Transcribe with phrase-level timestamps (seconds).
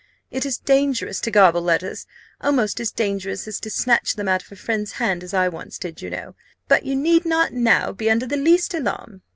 [0.31, 2.07] It is dangerous to garble letters,
[2.41, 5.77] almost as dangerous as to snatch them out of a friend's hand, as I once
[5.77, 6.33] did, you know
[6.67, 9.21] but you need not now be under the least alarm."